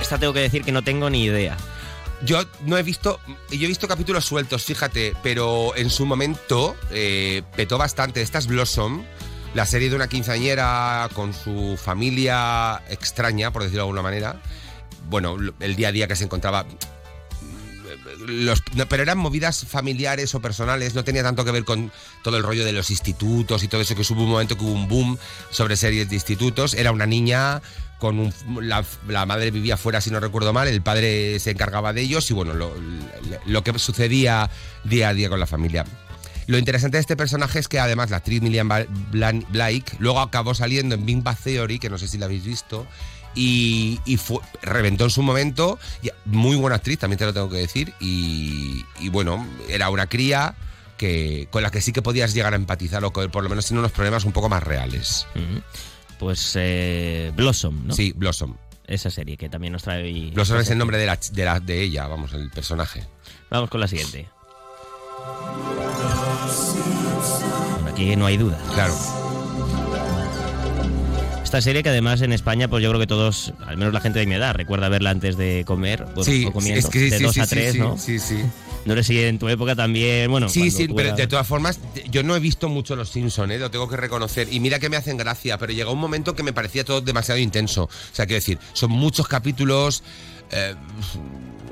Esta 0.01 0.17
tengo 0.17 0.33
que 0.33 0.41
decir 0.41 0.63
que 0.63 0.73
no 0.73 0.81
tengo 0.81 1.09
ni 1.09 1.23
idea. 1.23 1.55
Yo 2.25 2.41
no 2.65 2.77
he 2.77 2.83
visto, 2.83 3.19
yo 3.49 3.65
he 3.65 3.67
visto 3.67 3.87
capítulos 3.87 4.23
sueltos, 4.23 4.63
fíjate, 4.63 5.13
pero 5.23 5.75
en 5.75 5.89
su 5.89 6.05
momento 6.05 6.75
eh, 6.91 7.43
petó 7.55 7.77
bastante. 7.77 8.21
Esta 8.21 8.37
es 8.37 8.47
Blossom, 8.47 9.03
la 9.53 9.65
serie 9.65 9.89
de 9.89 9.95
una 9.97 10.07
quinceañera 10.07 11.09
con 11.13 11.33
su 11.33 11.77
familia 11.77 12.81
extraña, 12.89 13.51
por 13.51 13.63
decirlo 13.63 13.83
de 13.83 13.87
alguna 13.89 14.01
manera. 14.03 14.41
Bueno, 15.09 15.35
el 15.59 15.75
día 15.75 15.89
a 15.89 15.91
día 15.91 16.07
que 16.07 16.15
se 16.15 16.23
encontraba. 16.23 16.65
Los- 18.19 18.63
no, 18.75 18.87
pero 18.87 19.03
eran 19.03 19.17
movidas 19.17 19.65
familiares 19.65 20.33
o 20.35 20.41
personales, 20.41 20.93
no 20.95 21.03
tenía 21.03 21.23
tanto 21.23 21.43
que 21.45 21.51
ver 21.51 21.63
con 21.65 21.91
todo 22.23 22.37
el 22.37 22.43
rollo 22.43 22.63
de 22.65 22.71
los 22.71 22.89
institutos 22.91 23.63
y 23.63 23.67
todo 23.67 23.81
eso, 23.81 23.95
que 23.95 24.01
hubo 24.13 24.23
un 24.23 24.29
momento 24.29 24.57
que 24.57 24.63
hubo 24.63 24.73
un 24.73 24.87
boom 24.87 25.17
sobre 25.49 25.75
series 25.75 26.09
de 26.09 26.15
institutos. 26.15 26.73
Era 26.73 26.91
una 26.91 27.05
niña 27.05 27.61
con 27.99 28.19
un, 28.19 28.33
la, 28.67 28.83
la 29.07 29.25
madre 29.25 29.49
vivía 29.51 29.77
fuera, 29.77 30.01
si 30.01 30.11
no 30.11 30.19
recuerdo 30.19 30.51
mal, 30.53 30.67
el 30.67 30.81
padre 30.81 31.39
se 31.39 31.51
encargaba 31.51 31.93
de 31.93 32.01
ellos 32.01 32.29
y 32.29 32.33
bueno, 32.33 32.53
lo, 32.53 32.73
lo 33.45 33.63
que 33.63 33.77
sucedía 33.79 34.49
día 34.83 35.09
a 35.09 35.13
día 35.13 35.29
con 35.29 35.39
la 35.39 35.47
familia. 35.47 35.85
Lo 36.45 36.57
interesante 36.57 36.97
de 36.97 37.01
este 37.01 37.15
personaje 37.15 37.59
es 37.59 37.69
que 37.69 37.79
además 37.79 38.09
la 38.09 38.17
actriz 38.17 38.41
Blan- 38.41 39.45
Blake 39.49 39.93
luego 39.99 40.19
acabó 40.19 40.53
saliendo 40.53 40.95
en 40.95 41.05
Big 41.05 41.23
Bang 41.23 41.37
Theory, 41.41 41.79
que 41.79 41.89
no 41.89 41.97
sé 41.97 42.09
si 42.09 42.17
la 42.17 42.25
habéis 42.25 42.43
visto, 42.43 42.85
y, 43.35 43.99
y 44.05 44.17
fue- 44.17 44.39
reventó 44.61 45.03
en 45.05 45.09
su 45.09 45.21
momento. 45.23 45.79
y- 46.01 46.09
muy 46.25 46.55
buena 46.55 46.75
actriz, 46.77 46.99
también 46.99 47.17
te 47.19 47.25
lo 47.25 47.33
tengo 47.33 47.49
que 47.49 47.57
decir. 47.57 47.93
Y, 47.99 48.85
y 48.99 49.09
bueno, 49.09 49.45
era 49.69 49.89
una 49.89 50.07
cría 50.07 50.55
que, 50.97 51.47
con 51.51 51.63
la 51.63 51.71
que 51.71 51.81
sí 51.81 51.91
que 51.91 52.01
podías 52.01 52.33
llegar 52.33 52.53
a 52.53 52.55
empatizar 52.55 53.03
o 53.03 53.11
que 53.11 53.27
por 53.29 53.43
lo 53.43 53.49
menos 53.49 53.65
tiene 53.65 53.79
unos 53.79 53.91
problemas 53.91 54.23
un 54.25 54.31
poco 54.31 54.49
más 54.49 54.63
reales. 54.63 55.25
Pues 56.19 56.53
eh, 56.55 57.31
Blossom, 57.35 57.87
¿no? 57.87 57.93
Sí, 57.93 58.13
Blossom. 58.15 58.55
Esa 58.85 59.09
serie 59.09 59.37
que 59.37 59.49
también 59.49 59.73
nos 59.73 59.83
trae. 59.83 60.31
Blossom 60.31 60.59
es 60.59 60.69
el 60.69 60.77
nombre 60.77 60.97
de, 60.97 61.05
la, 61.05 61.17
de, 61.31 61.45
la- 61.45 61.59
de 61.59 61.81
ella, 61.81 62.07
vamos, 62.07 62.33
el 62.33 62.49
personaje. 62.51 63.05
Vamos 63.49 63.69
con 63.69 63.79
la 63.79 63.87
siguiente. 63.87 64.27
Bueno, 67.73 67.89
aquí 67.91 68.15
no 68.15 68.25
hay 68.25 68.37
duda. 68.37 68.57
Claro. 68.73 68.93
Esta 71.53 71.61
serie 71.61 71.83
que 71.83 71.89
además 71.89 72.19
en 72.23 72.33
España, 72.33 72.67
pues 72.67 72.81
yo 72.81 72.89
creo 72.89 72.99
que 72.99 73.05
todos, 73.05 73.53
al 73.67 73.77
menos 73.77 73.93
la 73.93 73.99
gente 74.01 74.17
de 74.17 74.25
mi 74.25 74.33
edad, 74.33 74.55
recuerda 74.55 74.89
verla 74.89 75.11
antes 75.11 75.37
de 75.37 75.63
comer 75.67 76.03
Sí, 76.25 76.45
o 76.47 76.51
comiendo. 76.51 76.79
es 76.79 76.87
que 76.87 76.97
sí, 76.97 77.09
de 77.11 77.17
sí, 77.19 77.23
dos 77.25 77.33
sí, 77.35 77.39
a 77.41 77.45
sí, 77.45 77.49
tres, 77.51 77.73
sí, 77.73 77.77
¿no? 77.77 77.95
Sí, 77.95 78.17
sí. 78.17 78.43
No 78.85 78.95
sé 78.95 79.03
si 79.03 79.19
en 79.23 79.37
tu 79.37 79.47
época 79.49 79.75
también, 79.75 80.31
bueno. 80.31 80.49
Sí, 80.49 80.71
sí, 80.71 80.87
pero 80.87 81.09
eras- 81.09 81.17
de 81.17 81.27
todas 81.27 81.45
formas, 81.45 81.79
yo 82.09 82.23
no 82.23 82.35
he 82.35 82.39
visto 82.39 82.69
mucho 82.69 82.95
Los 82.95 83.09
Simpsons, 83.09 83.51
¿eh? 83.51 83.59
lo 83.59 83.69
tengo 83.69 83.87
que 83.87 83.97
reconocer. 83.97 84.47
Y 84.51 84.59
mira 84.61 84.79
que 84.79 84.89
me 84.89 84.97
hacen 84.97 85.15
gracia, 85.15 85.59
pero 85.59 85.71
llegó 85.73 85.91
un 85.91 85.99
momento 85.99 86.33
que 86.35 86.41
me 86.41 86.53
parecía 86.53 86.83
todo 86.85 87.01
demasiado 87.01 87.39
intenso. 87.39 87.83
O 87.83 87.89
sea, 88.15 88.25
quiero 88.25 88.37
decir, 88.39 88.57
son 88.73 88.89
muchos 88.89 89.27
capítulos. 89.27 90.01
eh, 90.49 90.73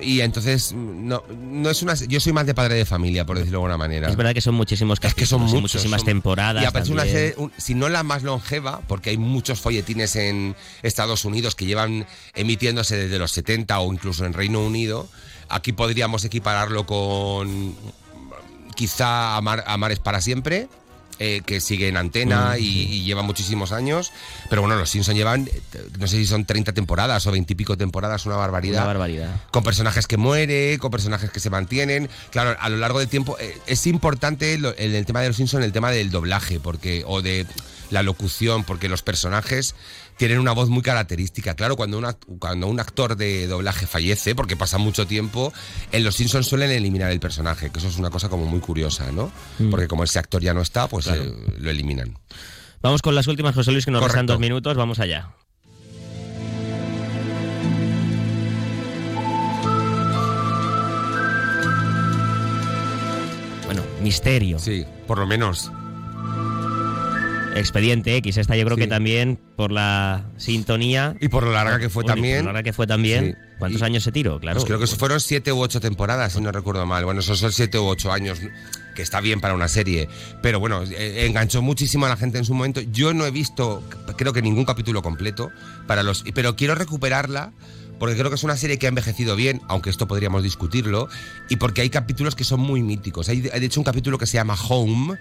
y 0.02 0.22
entonces, 0.22 0.74
no, 0.74 1.24
no 1.30 1.70
es 1.70 1.82
una. 1.82 1.94
Yo 1.96 2.20
soy 2.20 2.34
más 2.34 2.46
de 2.46 2.54
padre 2.54 2.76
de 2.76 2.86
familia, 2.86 3.26
por 3.26 3.38
decirlo 3.38 3.60
de 3.60 3.64
alguna 3.66 3.78
manera. 3.78 4.10
Es 4.10 4.16
verdad 4.16 4.34
que 4.34 4.42
son 4.42 4.56
muchísimos 4.56 4.98
Es 4.98 5.00
capítulos 5.02 5.20
que 5.20 5.26
son 5.30 5.42
muchos. 5.42 5.62
muchísimas 5.62 6.02
son- 6.02 6.06
temporadas. 6.08 6.64
Y 6.64 6.66
aparece 6.66 6.92
una 6.92 7.04
serie, 7.04 7.34
un- 7.38 7.52
si 7.58 7.76
no 7.76 7.90
la 7.90 8.04
más 8.04 8.24
longeva, 8.24 8.82
porque 8.88 9.12
hay 9.12 9.18
muchos 9.18 9.60
folletines 9.60 10.16
en 10.16 10.56
Estados 10.84 11.26
Unidos 11.26 11.56
que 11.56 11.66
llevan 11.66 12.06
emitiéndose 12.36 12.98
desde 12.98 13.20
los 13.20 13.32
70 13.32 13.80
o 13.80 13.92
incluso 13.94 14.26
en 14.26 14.34
Reino 14.34 14.60
Unido. 14.66 15.08
Aquí 15.50 15.74
podríamos 15.74 16.24
equipararlo 16.26 16.86
con 16.86 17.76
quizá 18.76 19.36
Amar, 19.38 19.64
Amar 19.68 19.92
es 19.92 20.00
para 20.00 20.22
siempre. 20.22 20.68
Eh, 21.24 21.44
que 21.46 21.62
sigue 21.62 21.88
en 21.88 21.98
antena 21.98 22.58
y, 22.58 22.64
y 22.66 23.04
lleva 23.04 23.22
muchísimos 23.22 23.72
años. 23.72 24.12
Pero 24.50 24.64
bueno, 24.64 24.76
los 24.76 24.90
Simpsons 24.90 25.16
llevan, 25.16 25.48
eh, 25.48 25.62
no 26.00 26.08
sé 26.08 26.18
si 26.18 26.26
son 26.26 26.46
30 26.46 26.74
temporadas 26.74 27.28
o 27.28 27.32
20 27.32 27.54
y 27.54 27.56
pico 27.56 27.78
temporadas, 27.78 28.26
una 28.26 28.38
barbaridad 28.38 28.80
Una 28.80 28.88
barbaridad. 28.88 29.42
con 29.52 29.64
personajes 29.64 30.08
que 30.08 30.18
mueren, 30.18 30.80
con 30.80 30.90
personajes 30.90 31.30
que 31.30 31.40
se 31.40 31.52
mantienen. 31.52 32.10
Claro, 32.32 32.58
a 32.60 32.70
lo 32.70 32.78
largo 32.78 32.98
del 32.98 33.08
tiempo 33.08 33.38
eh, 33.40 33.56
es 33.68 33.86
importante 33.86 34.56
en 34.56 34.96
el 34.96 35.06
tema 35.06 35.22
de 35.22 35.28
los 35.28 35.38
Simpsons 35.38 35.64
el 35.64 35.72
tema 35.72 35.92
del 35.92 36.10
doblaje 36.10 36.60
porque 36.60 37.04
o 37.06 37.22
de 37.22 37.46
la 37.92 38.02
locución, 38.02 38.64
porque 38.64 38.90
los 38.90 39.04
personajes 39.04 39.76
tienen 40.28 40.38
una 40.38 40.52
voz 40.52 40.70
muy 40.70 40.84
característica. 40.84 41.56
Claro, 41.56 41.76
cuando, 41.76 41.98
una, 41.98 42.14
cuando 42.38 42.68
un 42.68 42.80
actor 42.80 43.16
de 43.16 43.48
doblaje 43.48 43.88
fallece, 43.88 44.36
porque 44.36 44.56
pasa 44.56 44.78
mucho 44.78 45.08
tiempo, 45.08 45.52
en 45.92 46.04
los 46.04 46.14
Simpsons 46.16 46.46
suelen 46.46 46.70
eliminar 46.70 47.10
el 47.10 47.20
personaje, 47.20 47.72
que 47.72 47.80
eso 47.80 47.88
es 47.88 47.98
una 47.98 48.12
cosa 48.12 48.30
como 48.30 48.46
muy 48.46 48.60
curiosa, 48.60 49.12
¿no? 49.12 49.32
Porque 49.72 49.88
como 49.88 50.04
ese 50.04 50.20
actor 50.20 50.40
ya 50.40 50.54
no 50.54 50.62
está, 50.62 50.88
pues 50.88 51.06
Claro. 51.08 51.24
eh, 51.24 51.34
lo 51.58 51.72
eliminan. 51.72 52.20
Vamos 52.84 53.02
con 53.02 53.16
las 53.16 53.26
últimas, 53.26 53.56
José 53.56 53.72
Luis, 53.72 53.84
que 53.84 53.90
nos 53.90 54.04
restan 54.04 54.28
Correcto. 54.28 54.34
dos 54.34 54.40
minutos. 54.40 54.78
Vamos 54.78 55.00
allá. 55.00 55.32
Bueno, 63.66 63.84
misterio. 64.02 64.60
Sí, 64.60 64.86
por 65.08 65.18
lo 65.18 65.26
menos. 65.28 65.72
Expediente 67.56 68.16
X, 68.18 68.38
esta 68.38 68.56
yo 68.56 68.64
creo 68.66 68.78
Sí. 68.78 68.84
que 68.84 68.88
también 68.88 69.38
por 69.56 69.72
la 69.72 70.26
sintonía. 70.38 71.16
Y 71.20 71.28
por 71.28 71.44
lo 71.44 71.52
larga 71.52 71.80
que 71.80 71.90
fue 71.90 72.04
por 72.04 72.14
también. 72.14 72.40
lo 72.46 72.54
larga 72.54 72.64
que 72.64 72.74
fue 72.74 72.88
también. 72.88 73.38
Sí. 73.38 73.56
¿Cuántos 73.60 73.82
Y- 73.82 73.84
años 73.86 74.04
se 74.04 74.12
tiró? 74.12 74.40
Claro. 74.40 74.56
Pues 74.56 74.66
creo 74.66 74.80
que 74.80 74.86
eso 74.86 74.96
fueron 74.96 75.20
siete 75.20 75.52
u 75.52 75.60
ocho 75.60 75.80
temporadas, 75.80 76.34
si 76.34 76.42
no 76.42 76.52
recuerdo 76.52 76.86
mal. 76.86 77.04
Bueno, 77.06 77.20
esos 77.20 77.38
son 77.40 77.52
siete 77.52 77.78
u 77.78 77.86
ocho 77.86 78.12
años, 78.12 78.40
que 78.96 79.02
está 79.02 79.20
bien 79.22 79.40
para 79.42 79.54
una 79.54 79.68
serie. 79.68 80.08
Pero 80.42 80.60
bueno, 80.60 80.84
eh, 80.84 81.26
enganchó 81.28 81.62
muchísimo 81.62 82.06
a 82.06 82.10
la 82.10 82.18
gente 82.18 82.38
en 82.38 82.46
su 82.46 82.54
momento. 82.54 82.82
Yo 82.82 83.14
no 83.14 83.26
he 83.26 83.32
visto, 83.32 83.84
creo 84.18 84.34
que 84.34 84.42
ningún 84.42 84.66
capítulo 84.66 85.02
completo, 85.04 85.52
para 85.88 86.02
los, 86.04 86.24
pero 86.34 86.56
quiero 86.56 86.74
recuperarla. 86.76 87.52
Porque 88.02 88.18
creo 88.18 88.32
que 88.32 88.36
es 88.36 88.44
una 88.44 88.58
serie 88.58 88.80
que 88.80 88.88
ha 88.88 88.90
envejecido 88.90 89.36
bien, 89.36 89.62
aunque 89.68 89.92
esto 89.92 90.08
podríamos 90.08 90.42
discutirlo, 90.42 91.08
y 91.50 91.58
porque 91.58 91.82
hay 91.82 91.92
capítulos 91.92 92.34
que 92.34 92.44
son 92.44 92.60
muy 92.60 92.82
míticos. 92.82 93.30
Hay, 93.30 93.42
de 93.42 93.64
hecho 93.64 93.80
un 93.80 93.84
capítulo 93.84 94.18
que 94.18 94.26
se 94.26 94.38
llama 94.38 94.56
Home, 94.70 95.20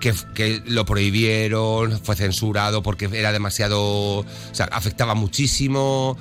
que, 0.00 0.12
que 0.34 0.60
lo 0.66 0.84
prohibieron, 0.84 2.00
fue 2.02 2.16
censurado 2.16 2.82
porque 2.82 3.08
era 3.12 3.30
demasiado. 3.30 3.80
O 3.80 4.26
sea, 4.50 4.66
afectaba 4.72 5.14
muchísimo 5.14 6.18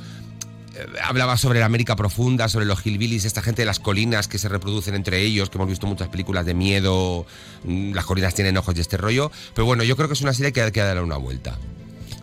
eh, 0.76 0.86
hablaba 1.04 1.38
sobre 1.38 1.60
la 1.60 1.66
América 1.66 1.96
profunda, 1.96 2.50
sobre 2.50 2.68
los 2.68 2.86
hillbillies, 2.86 3.26
esta 3.26 3.42
gente 3.42 3.64
de 3.64 3.66
las 3.66 3.80
colinas 3.80 4.28
que 4.28 4.38
se 4.38 4.48
reproducen 4.48 4.94
entre 4.94 5.22
ellos, 5.22 5.50
que 5.50 5.58
hemos 5.58 5.70
visto 5.70 5.88
muchas 5.88 6.10
películas 6.10 6.46
de 6.46 6.54
miedo, 6.54 7.26
mm, 7.64 7.94
las 7.94 8.06
colinas 8.06 8.36
tienen 8.36 8.56
ojos 8.58 8.76
y 8.78 8.82
este 8.82 8.98
rollo. 8.98 9.32
Pero 9.56 9.66
bueno, 9.66 9.84
yo 9.84 9.96
creo 9.96 10.08
que 10.08 10.14
es 10.14 10.22
una 10.22 10.36
serie 10.36 10.54
que 10.54 10.62
hay 10.62 10.72
que 10.72 10.82
darle 10.82 11.02
una 11.02 11.18
vuelta. 11.18 11.58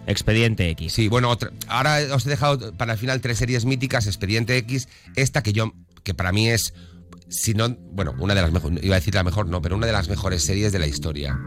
Expediente 0.07 0.69
X. 0.71 0.93
Sí, 0.93 1.09
bueno, 1.09 1.31
otra- 1.31 1.53
ahora 1.69 1.99
os 2.15 2.27
he 2.27 2.31
dejado 2.31 2.73
para 2.75 2.93
el 2.95 2.99
final 2.99 3.21
tres 3.21 3.39
series 3.39 3.65
míticas, 3.65 4.07
Expediente 4.07 4.57
X, 4.59 4.89
esta 5.17 5.43
que 5.43 5.53
yo, 5.53 5.73
que 6.03 6.13
para 6.15 6.33
mí 6.33 6.49
es, 6.49 6.75
si 7.29 7.55
no, 7.55 7.69
bueno, 7.93 8.15
una 8.19 8.35
de 8.35 8.43
las 8.43 8.53
mejores, 8.53 8.83
iba 8.85 8.97
a 8.97 8.99
decir 8.99 9.15
la 9.15 9.23
mejor, 9.23 9.47
no, 9.49 9.63
pero 9.63 9.77
una 9.77 9.87
de 9.87 9.93
las 9.93 10.09
mejores 10.09 10.45
series 10.45 10.73
de 10.73 10.79
la 10.81 10.87
historia. 10.87 11.39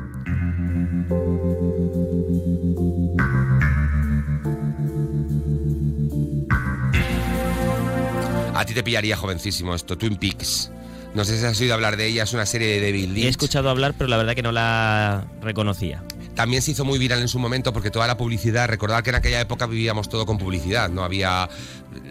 A 8.54 8.66
ti 8.66 8.74
te 8.74 8.84
pillaría 8.84 9.18
jovencísimo 9.18 9.76
esto, 9.76 9.98
Twin 9.98 10.16
Peaks. 10.16 10.72
No 11.14 11.24
sé 11.26 11.38
si 11.40 11.46
has 11.46 11.60
oído 11.60 11.74
hablar 11.74 11.98
de 11.98 12.08
ella, 12.08 12.24
es 12.24 12.34
una 12.34 12.46
serie 12.46 12.68
de 12.68 12.82
David 12.82 13.10
Lynch. 13.10 13.26
He 13.26 13.30
escuchado 13.30 13.70
hablar, 13.70 13.94
pero 13.98 14.10
la 14.10 14.18
verdad 14.18 14.34
que 14.36 14.42
no 14.42 14.52
la 14.52 15.26
reconocía. 15.42 16.04
También 16.36 16.62
se 16.62 16.72
hizo 16.72 16.84
muy 16.84 17.00
viral 17.00 17.22
en 17.22 17.27
su 17.27 17.39
momento 17.39 17.72
porque 17.72 17.92
toda 17.92 18.08
la 18.08 18.18
publicidad, 18.18 18.68
recordad 18.68 19.04
que 19.04 19.10
en 19.10 19.15
aquella 19.15 19.39
época 19.39 19.65
vivíamos 19.68 20.10
todo 20.10 20.25
con 20.25 20.38
publicidad, 20.38 20.89
no 20.89 21.04
había 21.04 21.50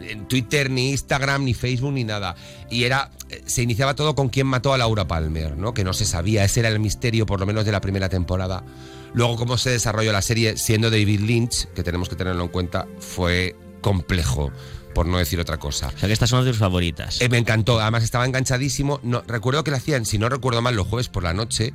en 0.08 0.26
Twitter, 0.26 0.70
ni 0.70 0.90
Instagram, 0.90 1.44
ni 1.44 1.54
Facebook, 1.54 1.92
ni 1.92 2.04
nada. 2.04 2.34
Y 2.70 2.84
era, 2.84 3.10
eh, 3.28 3.42
se 3.46 3.62
iniciaba 3.62 3.94
todo 3.94 4.14
con 4.14 4.30
quién 4.30 4.46
mató 4.46 4.72
a 4.72 4.78
Laura 4.78 5.06
Palmer, 5.06 5.56
¿no? 5.56 5.74
Que 5.74 5.84
no 5.84 5.92
se 5.92 6.06
sabía, 6.06 6.44
ese 6.44 6.60
era 6.60 6.70
el 6.70 6.80
misterio, 6.80 7.26
por 7.26 7.38
lo 7.38 7.46
menos 7.46 7.64
de 7.64 7.72
la 7.72 7.80
primera 7.80 8.08
temporada. 8.08 8.64
Luego, 9.12 9.36
cómo 9.36 9.58
se 9.58 9.70
desarrolló 9.70 10.10
la 10.12 10.22
serie, 10.22 10.56
siendo 10.56 10.90
David 10.90 11.20
Lynch, 11.20 11.66
que 11.74 11.82
tenemos 11.82 12.08
que 12.08 12.16
tenerlo 12.16 12.42
en 12.42 12.48
cuenta, 12.48 12.86
fue 12.98 13.54
complejo, 13.80 14.50
por 14.94 15.06
no 15.06 15.18
decir 15.18 15.38
otra 15.38 15.58
cosa. 15.58 15.88
O 15.94 15.98
sea 15.98 16.06
que 16.06 16.12
estas 16.12 16.30
son 16.30 16.44
de 16.44 16.50
tus 16.50 16.58
favoritas. 16.58 17.20
Eh, 17.20 17.28
me 17.28 17.38
encantó, 17.38 17.80
además 17.80 18.02
estaba 18.02 18.24
enganchadísimo. 18.24 19.00
No, 19.02 19.22
recuerdo 19.26 19.62
que 19.62 19.70
lo 19.70 19.76
hacían, 19.76 20.06
si 20.06 20.18
no 20.18 20.28
recuerdo 20.28 20.62
mal, 20.62 20.74
los 20.74 20.86
jueves 20.86 21.08
por 21.08 21.22
la 21.22 21.34
noche. 21.34 21.74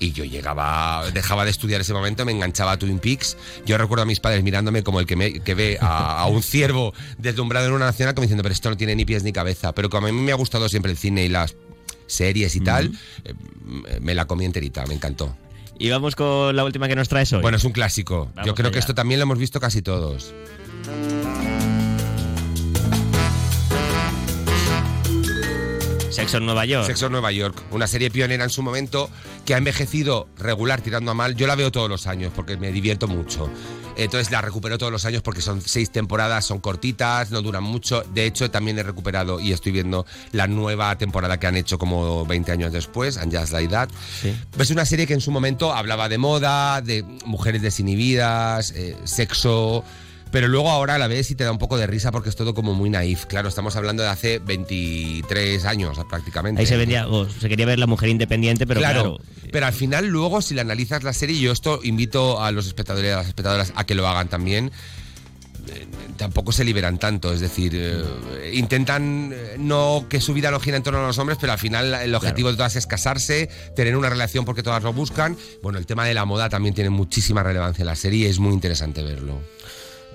Y 0.00 0.12
yo 0.12 0.24
llegaba, 0.24 1.04
dejaba 1.12 1.44
de 1.44 1.50
estudiar 1.50 1.82
ese 1.82 1.92
momento, 1.92 2.24
me 2.24 2.32
enganchaba 2.32 2.72
a 2.72 2.78
Twin 2.78 2.98
Peaks. 2.98 3.36
Yo 3.66 3.76
recuerdo 3.76 4.02
a 4.02 4.06
mis 4.06 4.18
padres 4.18 4.42
mirándome 4.42 4.82
como 4.82 4.98
el 4.98 5.06
que, 5.06 5.14
me, 5.14 5.40
que 5.40 5.54
ve 5.54 5.76
a, 5.80 6.20
a 6.20 6.26
un 6.26 6.42
ciervo 6.42 6.94
deslumbrado 7.18 7.66
en 7.66 7.74
una 7.74 7.84
nacional, 7.84 8.14
como 8.14 8.22
diciendo, 8.22 8.42
pero 8.42 8.54
esto 8.54 8.70
no 8.70 8.78
tiene 8.78 8.96
ni 8.96 9.04
pies 9.04 9.22
ni 9.24 9.32
cabeza. 9.32 9.74
Pero 9.74 9.90
como 9.90 10.06
a 10.06 10.10
mí 10.12 10.18
me 10.18 10.32
ha 10.32 10.36
gustado 10.36 10.70
siempre 10.70 10.90
el 10.90 10.96
cine 10.96 11.24
y 11.26 11.28
las 11.28 11.54
series 12.06 12.56
y 12.56 12.60
tal, 12.60 12.92
eh, 13.24 13.34
me 14.00 14.14
la 14.14 14.24
comí 14.24 14.46
enterita, 14.46 14.86
me 14.86 14.94
encantó. 14.94 15.36
Y 15.78 15.90
vamos 15.90 16.16
con 16.16 16.56
la 16.56 16.64
última 16.64 16.88
que 16.88 16.96
nos 16.96 17.08
traes 17.08 17.32
hoy. 17.34 17.42
Bueno, 17.42 17.58
es 17.58 17.64
un 17.64 17.72
clásico. 17.72 18.30
Vamos 18.34 18.46
Yo 18.46 18.54
creo 18.54 18.68
allá. 18.68 18.72
que 18.72 18.78
esto 18.78 18.94
también 18.94 19.20
lo 19.20 19.24
hemos 19.24 19.38
visto 19.38 19.60
casi 19.60 19.82
todos. 19.82 20.32
Sexo 26.20 26.36
en 26.36 26.44
Nueva 26.44 26.66
York. 26.66 26.86
Sexo 26.86 27.06
en 27.06 27.12
Nueva 27.12 27.32
York, 27.32 27.62
una 27.70 27.86
serie 27.86 28.10
pionera 28.10 28.44
en 28.44 28.50
su 28.50 28.62
momento 28.62 29.08
que 29.46 29.54
ha 29.54 29.56
envejecido 29.56 30.28
regular 30.36 30.82
tirando 30.82 31.10
a 31.10 31.14
mal. 31.14 31.34
Yo 31.34 31.46
la 31.46 31.54
veo 31.54 31.72
todos 31.72 31.88
los 31.88 32.06
años 32.06 32.30
porque 32.36 32.58
me 32.58 32.70
divierto 32.72 33.08
mucho. 33.08 33.48
Entonces 33.96 34.30
la 34.30 34.42
recupero 34.42 34.76
todos 34.76 34.92
los 34.92 35.06
años 35.06 35.22
porque 35.22 35.40
son 35.40 35.62
seis 35.62 35.90
temporadas, 35.90 36.44
son 36.44 36.60
cortitas, 36.60 37.30
no 37.30 37.40
duran 37.40 37.64
mucho. 37.64 38.04
De 38.12 38.26
hecho, 38.26 38.50
también 38.50 38.78
he 38.78 38.82
recuperado 38.82 39.40
y 39.40 39.52
estoy 39.52 39.72
viendo 39.72 40.04
la 40.32 40.46
nueva 40.46 40.96
temporada 40.98 41.40
que 41.40 41.46
han 41.46 41.56
hecho 41.56 41.78
como 41.78 42.26
20 42.26 42.52
años 42.52 42.70
después, 42.70 43.16
And 43.16 43.34
Just 43.34 43.52
Like 43.52 43.70
That. 43.70 43.88
Sí. 44.20 44.36
Es 44.58 44.70
una 44.70 44.84
serie 44.84 45.06
que 45.06 45.14
en 45.14 45.22
su 45.22 45.30
momento 45.30 45.72
hablaba 45.72 46.10
de 46.10 46.18
moda, 46.18 46.82
de 46.82 47.02
mujeres 47.24 47.62
desinhibidas, 47.62 48.72
eh, 48.72 48.94
sexo. 49.04 49.84
Pero 50.30 50.46
luego 50.48 50.70
ahora 50.70 50.96
la 50.98 51.08
ves 51.08 51.30
y 51.30 51.34
te 51.34 51.44
da 51.44 51.50
un 51.52 51.58
poco 51.58 51.76
de 51.76 51.86
risa 51.86 52.12
porque 52.12 52.28
es 52.28 52.36
todo 52.36 52.54
como 52.54 52.74
muy 52.74 52.88
naif. 52.90 53.26
Claro, 53.26 53.48
estamos 53.48 53.74
hablando 53.76 54.02
de 54.02 54.08
hace 54.10 54.38
23 54.38 55.64
años 55.64 55.98
prácticamente. 56.08 56.60
Ahí 56.60 56.66
se 56.66 56.76
vendía, 56.76 57.06
se 57.40 57.48
quería 57.48 57.66
ver 57.66 57.78
la 57.78 57.86
mujer 57.86 58.08
independiente, 58.10 58.66
pero 58.66 58.80
claro. 58.80 59.18
Pero 59.50 59.66
al 59.66 59.72
final, 59.72 60.06
luego, 60.06 60.40
si 60.42 60.54
le 60.54 60.60
analizas 60.60 61.02
la 61.02 61.12
serie, 61.12 61.38
yo 61.40 61.50
esto 61.52 61.80
invito 61.82 62.40
a 62.42 62.52
los 62.52 62.66
espectadores 62.66 63.08
y 63.10 63.12
a 63.12 63.16
las 63.16 63.26
espectadoras 63.28 63.72
a 63.74 63.84
que 63.84 63.94
lo 63.96 64.06
hagan 64.06 64.28
también. 64.28 64.70
eh, 65.68 65.86
Tampoco 66.16 66.52
se 66.52 66.64
liberan 66.64 66.98
tanto, 66.98 67.32
es 67.32 67.40
decir, 67.40 67.72
eh, 67.74 68.52
intentan 68.52 69.32
eh, 69.32 69.56
no 69.58 70.04
que 70.08 70.20
su 70.20 70.34
vida 70.34 70.50
no 70.50 70.60
gira 70.60 70.76
en 70.76 70.82
torno 70.82 71.02
a 71.02 71.06
los 71.06 71.16
hombres, 71.18 71.38
pero 71.40 71.52
al 71.52 71.58
final 71.58 71.94
el 71.94 72.14
objetivo 72.14 72.50
de 72.50 72.56
todas 72.56 72.76
es 72.76 72.86
casarse, 72.86 73.48
tener 73.74 73.96
una 73.96 74.10
relación 74.10 74.44
porque 74.44 74.62
todas 74.62 74.82
lo 74.82 74.92
buscan. 74.92 75.36
Bueno, 75.62 75.78
el 75.78 75.86
tema 75.86 76.04
de 76.04 76.12
la 76.14 76.24
moda 76.26 76.48
también 76.50 76.74
tiene 76.74 76.90
muchísima 76.90 77.42
relevancia 77.42 77.82
en 77.82 77.86
la 77.86 77.96
serie 77.96 78.26
y 78.26 78.30
es 78.30 78.38
muy 78.38 78.52
interesante 78.52 79.02
verlo. 79.02 79.40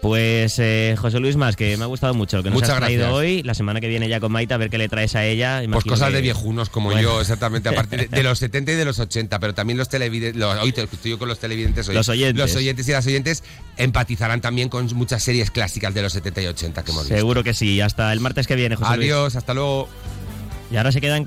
Pues 0.02 0.60
eh, 0.60 0.96
José 1.00 1.20
Luis 1.20 1.36
Más, 1.36 1.56
que 1.56 1.76
me 1.78 1.84
ha 1.84 1.88
gustado 1.88 2.14
mucho 2.14 2.38
lo 2.38 2.44
que 2.44 2.50
nos 2.50 2.56
Muchas 2.58 2.72
has 2.72 2.78
traído 2.78 3.02
gracias. 3.06 3.18
hoy. 3.20 3.42
La 3.44 3.56
semana 3.56 3.82
que 3.82 3.88
viene 3.88 4.08
ya 4.08 4.20
con 4.20 4.32
Maita, 4.32 4.54
a 4.56 4.58
ver 4.60 4.70
qué 4.70 4.78
le 4.78 4.88
traes 4.88 5.16
a 5.16 5.26
ella. 5.26 5.64
Pues 5.72 5.84
cosas 5.84 6.10
que- 6.10 6.16
de 6.18 6.22
viejunos 6.22 6.70
como 6.70 6.90
Bueno. 6.90 7.02
yo, 7.02 7.22
exactamente, 7.22 7.70
a 7.70 7.72
partir 7.76 8.08
de, 8.10 8.16
de 8.16 8.24
los 8.24 8.38
70 8.38 8.74
y 8.74 8.76
de 8.76 8.86
los 8.86 9.00
80, 9.00 9.40
pero 9.40 9.56
también 9.56 9.78
los 9.80 9.90
televidentes, 9.90 10.36
los, 10.40 10.60
hoy 10.60 10.72
te- 10.74 10.84
estoy 10.84 11.12
yo 11.12 11.18
con 11.18 11.28
los 11.28 11.40
televidentes, 11.40 11.88
hoy, 11.90 11.96
Los 11.96 12.08
oyentes. 12.10 12.36
los 12.38 12.56
oyentes 12.56 12.88
y 12.88 12.92
las 12.92 13.08
oyentes 13.08 13.44
empatizarán 13.78 14.42
también 14.42 14.70
con 14.70 14.86
muchas 14.96 15.24
series 15.24 15.50
clásicas 15.50 15.94
de 15.94 16.02
los 16.04 16.14
70 16.14 16.42
y 16.42 16.48
80 16.48 16.84
que 16.84 16.92
hemos 16.92 17.04
visto. 17.06 17.16
Seguro 17.16 17.44
que 17.44 17.54
sí. 17.56 17.82
Hasta 17.82 18.14
el 18.14 18.20
martes 18.20 18.46
que 18.46 18.56
viene, 18.56 18.76
José 18.76 18.98
Luis. 18.98 19.12
Adiós, 19.12 19.36
hasta 19.36 19.54
luego. 19.56 19.90
Y 20.72 20.78
ahora 20.78 20.92
se 20.92 21.00
quedan 21.00 21.24